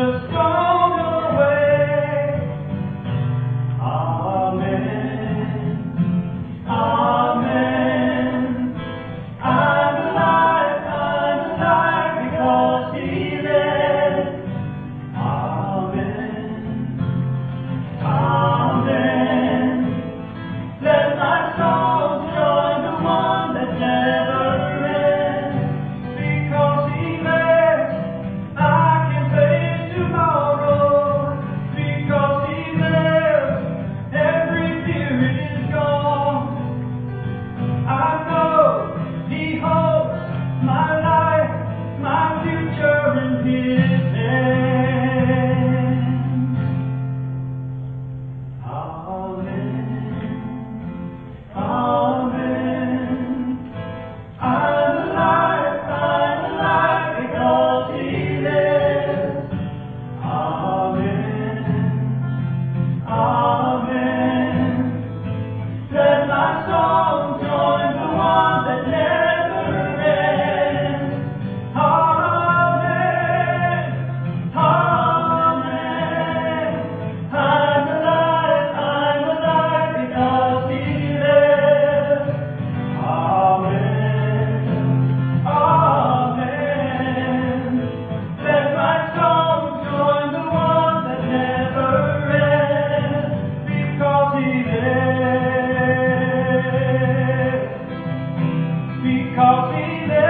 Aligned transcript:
Memphis 0.00 0.29
Call 99.36 99.72
me 99.72 100.06
there. 100.08 100.29